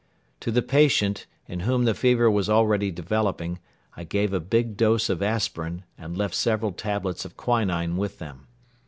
[0.39, 3.59] To the patient, in whom the fever was already developing,
[3.95, 8.47] I gave a big dose of aspirin and left several tablets of quinine with them.